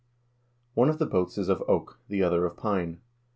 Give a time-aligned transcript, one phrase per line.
[0.73, 3.01] One of the boats is of oak, the other of pine.